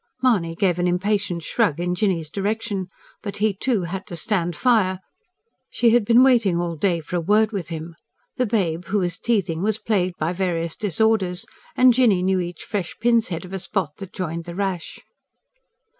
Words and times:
Mahony 0.23 0.55
gave 0.55 0.79
an 0.79 0.87
impatient 0.87 1.43
shrug 1.43 1.79
in 1.79 1.93
Jinny's 1.93 2.31
direction. 2.31 2.87
But 3.21 3.37
he, 3.37 3.53
too, 3.53 3.83
had 3.83 4.07
to 4.07 4.15
stand 4.15 4.55
fire: 4.55 4.99
she 5.69 5.91
had 5.91 6.05
been 6.05 6.23
waiting 6.23 6.59
all 6.59 6.75
day 6.75 7.01
for 7.01 7.17
a 7.17 7.21
word 7.21 7.51
with 7.51 7.69
him. 7.69 7.95
The 8.35 8.47
babe, 8.47 8.85
who 8.85 8.97
was 8.97 9.19
teething, 9.19 9.61
was 9.61 9.77
plagued 9.77 10.17
by 10.17 10.33
various 10.33 10.75
disorders; 10.75 11.45
and 11.77 11.93
Jinny 11.93 12.23
knew 12.23 12.39
each 12.39 12.63
fresh 12.63 12.95
pin's 12.99 13.27
head 13.27 13.45
of 13.45 13.53
a 13.53 13.59
spot 13.59 13.97
that 13.97 14.11
joined 14.11 14.45
the 14.45 14.55
rash. 14.55 14.97